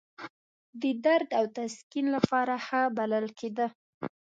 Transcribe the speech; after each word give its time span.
د 0.81 0.83
درد 1.05 1.29
او 1.39 1.45
تسکین 1.55 2.05
لپاره 2.15 2.53
ښه 2.65 2.81
بلل 2.97 3.25
کېده. 3.39 3.67